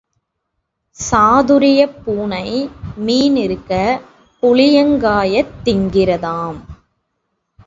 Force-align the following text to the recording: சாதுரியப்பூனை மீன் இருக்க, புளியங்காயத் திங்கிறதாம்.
சாதுரியப்பூனை 0.97 2.69
மீன் 2.95 3.35
இருக்க, 3.35 4.01
புளியங்காயத் 4.43 5.53
திங்கிறதாம். 5.65 6.59